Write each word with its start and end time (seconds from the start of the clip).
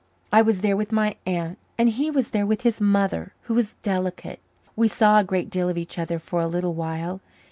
I 0.33 0.41
was 0.41 0.61
there 0.61 0.75
with 0.75 0.91
my 0.91 1.15
aunt 1.27 1.59
and 1.77 1.87
he 1.87 2.09
was 2.09 2.31
there 2.31 2.47
with 2.47 2.61
his 2.61 2.81
mother, 2.81 3.33
who 3.41 3.53
was 3.53 3.75
delicate. 3.83 4.39
We 4.75 4.87
saw 4.87 5.19
a 5.19 5.23
great 5.23 5.51
deal 5.51 5.69
of 5.69 5.77
each 5.77 5.99
other 5.99 6.17
for 6.17 6.41
a 6.41 6.47
little 6.47 6.73
while. 6.73 7.21